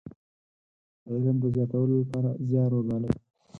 د 1.03 1.05
علم 1.15 1.35
د 1.43 1.45
زياتولو 1.55 1.93
لپاره 2.03 2.29
زيار 2.49 2.71
وګالي. 2.75 3.11